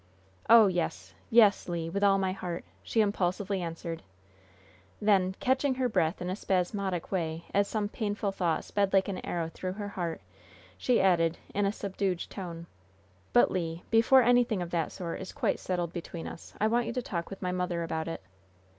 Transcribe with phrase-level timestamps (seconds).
[0.49, 1.13] "Oh, yes!
[1.29, 1.91] Yes, Le!
[1.91, 4.01] With all my heart!" she impulsively answered.
[4.99, 9.23] Then, catching her breath in a spasmodic way, as some painful thought sped like an
[9.23, 10.19] arrow through her heart,
[10.75, 12.65] she added, in a subdued tone:
[13.31, 16.93] "But, Le, before anything of that sort is quite settled between us, I want you
[16.93, 18.23] to talk with my mother about it."